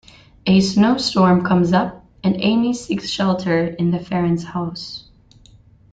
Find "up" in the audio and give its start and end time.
1.73-2.03